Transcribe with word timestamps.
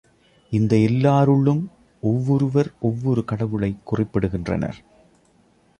இந்த 0.51 0.75
எல்லாருள்ளும் 0.75 1.61
ஒவ்வொருவர் 2.03 2.69
ஒவ்வொரு 2.79 3.23
கடவுளைக்குறிப்பிடுகின்றனர். 3.31 4.79